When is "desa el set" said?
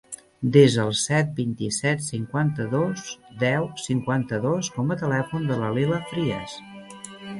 0.53-1.27